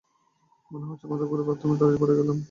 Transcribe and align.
মনে 0.71 0.85
হচ্ছে 0.89 1.05
মাথা 1.07 1.25
ঘুরে 1.25 1.43
বাথরুমের 1.47 1.77
দরজায় 1.79 1.99
পড়ে 2.01 2.13
যাবেন। 2.17 2.37